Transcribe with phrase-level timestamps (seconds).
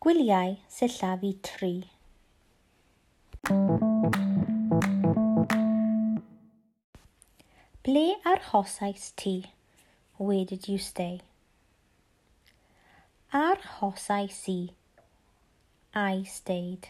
[0.00, 1.74] Gwyliau sillaf i tri.
[7.84, 9.34] Ble arhosais ti?
[10.16, 11.20] Where did you stay?
[13.34, 14.70] Arhosais i.
[15.94, 16.88] I stayed.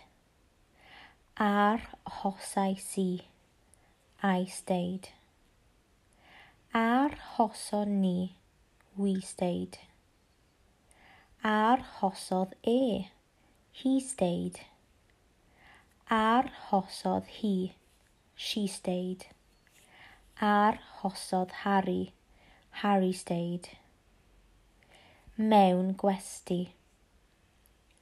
[1.37, 3.11] Arhosais i.
[4.23, 5.09] I stayed.
[6.73, 8.37] Arhoson ni.
[8.97, 9.79] We stayed.
[11.43, 13.07] Arhosodd e.
[13.73, 14.61] He stayed.
[16.11, 17.75] Arhosodd hi.
[18.35, 19.25] She stayed.
[20.43, 22.12] Arhosodd Harry.
[22.83, 23.71] Harry stayed.
[25.39, 26.73] Mewn gwesti.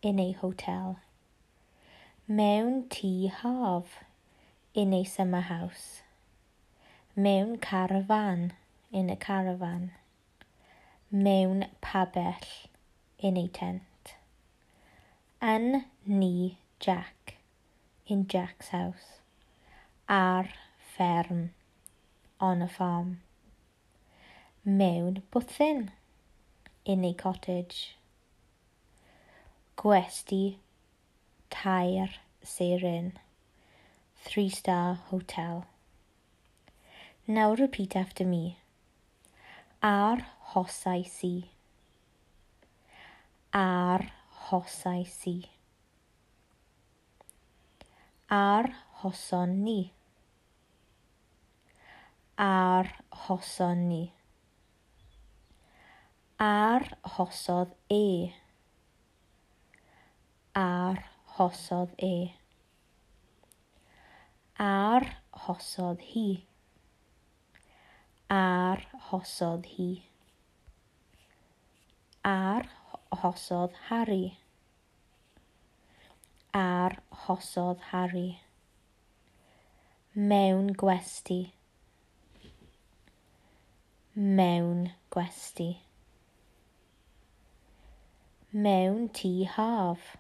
[0.03, 0.99] In a hotel.
[2.29, 4.03] Mewn tŷ haf.
[4.75, 6.03] In a summer house.
[7.17, 8.55] Mewn caravan.
[8.91, 9.93] In a caravan.
[11.13, 12.68] Mewn pabell
[13.19, 13.83] in a tent.
[15.43, 17.35] Yn ni Jack,
[18.07, 19.21] in Jack's house.
[20.09, 20.49] Ar
[20.97, 21.51] fferm,
[22.41, 23.21] on a farm.
[24.65, 25.89] Mewn bwthyn,
[26.85, 27.97] in a cottage.
[29.77, 30.57] Gwesti,
[31.51, 32.09] tair,
[32.45, 33.13] seirin.
[34.25, 35.67] Three star hotel.
[37.27, 38.59] Now repeat after me.
[39.83, 41.51] Ar hosai si
[43.59, 44.03] ar
[44.47, 45.37] hosau si.
[48.31, 48.67] Ar
[49.01, 49.93] hoson ni.
[52.37, 52.87] Ar
[53.27, 54.05] hoson ni.
[56.39, 58.33] Ar hosodd e.
[60.55, 61.03] Ar
[61.39, 62.17] hosodd e.
[64.69, 65.09] Ar
[65.47, 66.29] hosodd hi.
[68.29, 70.08] Ar hosodd hi.
[73.23, 74.39] hosodd Harry.
[76.53, 76.97] Ar
[77.27, 78.41] hosodd Harry.
[80.15, 81.41] Mewn gwesti.
[84.15, 85.69] Mewn gwesti.
[88.53, 90.11] Mewn tŷ haf.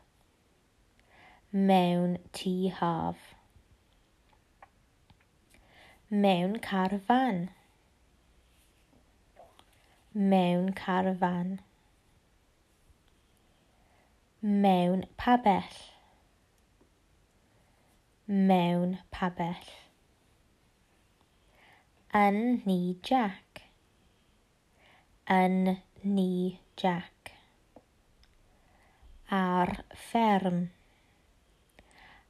[1.52, 3.34] Mewn tŷ haf
[6.10, 7.50] mewn carfan
[10.14, 11.58] mewn carfan
[14.40, 15.74] mewn pabell.
[18.26, 19.70] Mewn pabell.
[22.14, 23.62] Yn ni Jack.
[25.26, 27.32] Yn ni Jack.
[29.28, 30.68] Ar fferm.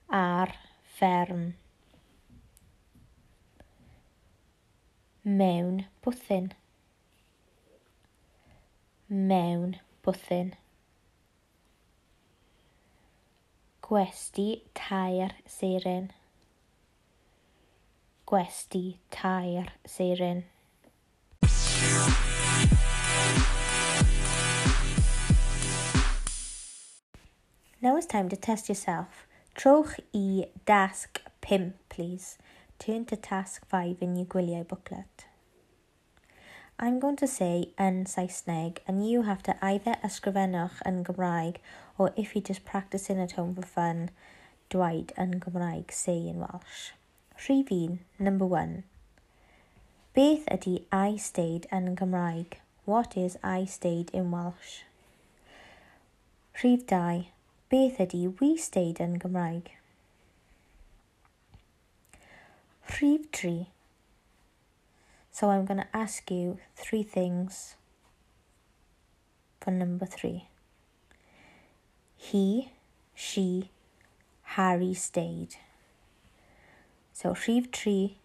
[0.09, 0.55] Ar
[0.95, 1.53] fferm.
[5.25, 6.49] Mewn bwthyn.
[9.09, 10.57] Mewn bwthyn.
[13.89, 16.11] gwesti tair seren.
[18.27, 20.43] Gwesti tair seren.
[27.81, 29.27] Now it's time to test yourself.
[29.55, 32.37] Trowch i dasg 5, please.
[32.79, 35.25] Turn to task 5 in your gwyliau booklet.
[36.79, 41.57] I'm going to say yn Saesneg and you have to either ysgrifennwch yn Gymraeg
[41.99, 44.11] or if you're just practicing at home for fun,
[44.71, 46.93] dweud yn Gymraeg, say in Welsh.
[47.47, 48.85] Rhif 1, number 1.
[50.15, 52.59] Beth ydy I stayed yn Gymraeg?
[52.85, 54.83] What is I stayed in Welsh?
[56.63, 57.27] Rhif 2.
[57.71, 59.75] Beth ydy we stayed yn Gymraeg?
[62.95, 63.67] Rhif 3.
[65.31, 67.77] So I'm going to ask you three things
[69.61, 70.49] for number 3
[72.19, 72.73] he,
[73.15, 73.71] she,
[74.43, 75.55] Harry stayed.
[77.13, 78.17] So rhif tri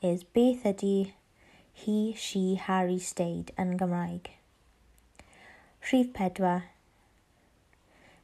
[0.00, 1.12] is beth ydy
[1.74, 4.30] he, she, Harry stayed yn Gymraeg.
[5.90, 6.62] Rhif pedwar.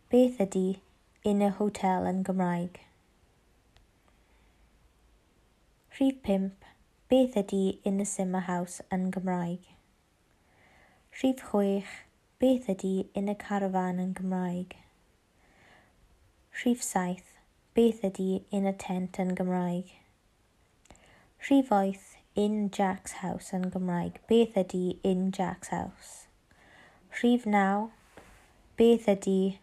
[0.09, 0.81] Beth ydy
[1.25, 2.79] in a hotel yn Gymraeg?
[5.99, 6.65] Rhif pimp.
[7.11, 9.67] Beth ydy in a summer house yn Gymraeg?
[11.21, 11.99] Rhif chwech.
[12.39, 14.79] Beth ydy in a caravan yn Gymraeg?
[16.61, 17.39] Rhif saith.
[17.73, 19.95] Beth ydy In a Tent yn Gymraeg?
[21.47, 22.19] Rhif oeth.
[22.43, 24.19] In Jack's House yn Gymraeg.
[24.29, 26.27] Beth ydy In Jack's House?
[27.17, 27.89] Rhif naw.
[28.77, 29.57] Beth ydy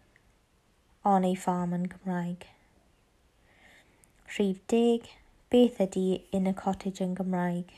[1.06, 2.50] On a Farm yn Gymraeg?
[4.34, 5.14] Rhif deg.
[5.54, 7.78] Beth ydy In a Cottage yn Gymraeg?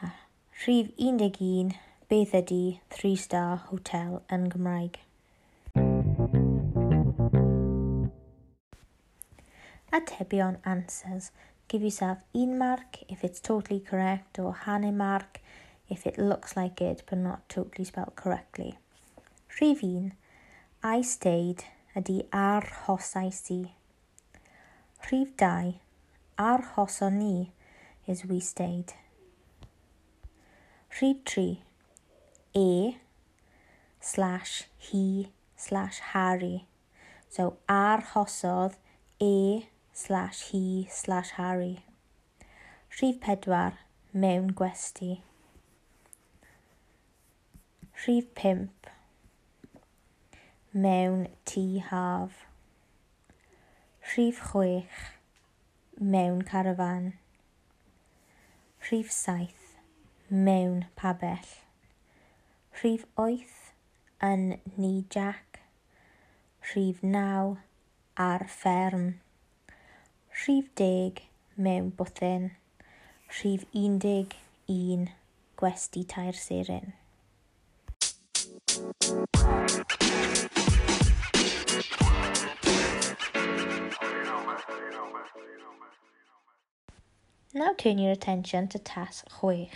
[0.00, 0.16] Ah,
[0.64, 1.74] rhif 11.
[2.08, 5.04] Beth ydy 3 Star Hotel yn Gymraeg?
[9.94, 11.30] Atebion answers.
[11.68, 15.40] Give yourself in mark if it's totally correct or Hane mark
[15.88, 18.76] if it looks like it but not totally spelled correctly.
[19.60, 20.12] Rhifin.
[20.82, 21.64] I stayed
[21.96, 23.72] ydy arhosais i.
[25.06, 25.78] Rhif 2.
[26.38, 27.52] Arhoson ni
[28.06, 28.92] is we stayed.
[30.98, 31.62] Rhif 3.
[32.54, 32.96] E
[34.00, 36.66] slash he slash Harry.
[37.28, 38.74] So arhosodd
[39.20, 41.84] e slash he slash Harry.
[42.90, 43.74] Rhif pedwar,
[44.12, 45.20] mewn gwesti.
[48.04, 48.88] Rhif pimp,
[50.74, 52.44] mewn tŷ haf.
[54.12, 55.00] Rhif chwech,
[56.00, 57.12] mewn carafan.
[58.90, 59.76] Rhif saith,
[60.30, 61.50] mewn pabell.
[62.82, 63.60] Rhif oeth,
[64.20, 65.60] yn ni Jack.
[66.72, 67.56] Rhif naw,
[68.18, 69.14] ar fferm
[70.34, 71.20] rhif deg
[71.54, 72.48] mewn bwthyn,
[73.36, 74.34] rhif undeg
[74.74, 75.04] un
[75.60, 76.92] gwesti tair seren.
[87.54, 89.70] Now turn your attention to task 6.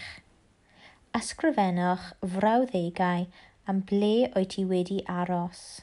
[1.15, 3.29] Ysgrifennwch frawddegau
[3.69, 5.83] am ble oed ti wedi aros.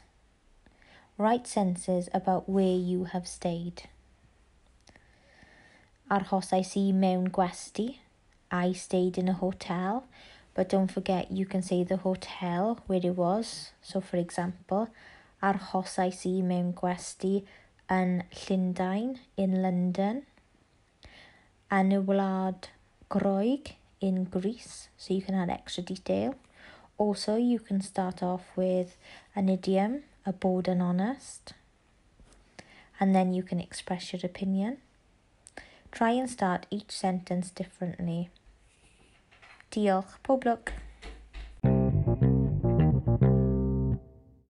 [1.17, 3.87] Write sentences about where you have stayed
[6.09, 7.99] arhosais i mewn gwesti.
[8.51, 10.05] I stayed in a hotel,
[10.53, 13.71] but don't forget you can say the hotel where it was.
[13.81, 14.89] So for example,
[15.41, 17.43] arhosais i mewn gwesti
[17.91, 20.23] yn Llundain, in London.
[21.73, 22.69] Yn y wlad
[23.09, 26.35] Groeg, in Greece, so you can add extra detail.
[26.97, 28.97] Also, you can start off with
[29.35, 31.53] an idiom, a bold and honest,
[32.99, 34.77] and then you can express your opinion.
[35.95, 38.29] Try and start each sentence differently.
[39.71, 40.43] Diolch, pob.